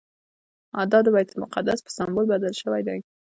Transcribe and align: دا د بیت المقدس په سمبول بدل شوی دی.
دا 0.91 0.99
د 1.03 1.07
بیت 1.15 1.29
المقدس 1.33 1.79
په 1.83 1.89
سمبول 1.97 2.25
بدل 2.33 2.53
شوی 2.61 2.81
دی. 2.87 2.99